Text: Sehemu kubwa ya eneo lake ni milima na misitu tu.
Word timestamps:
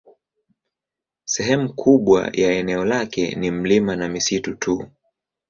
Sehemu 1.25 1.73
kubwa 1.73 2.27
ya 2.33 2.51
eneo 2.53 2.85
lake 2.85 3.35
ni 3.35 3.51
milima 3.51 3.95
na 3.95 4.07
misitu 4.09 4.55
tu. 4.55 4.87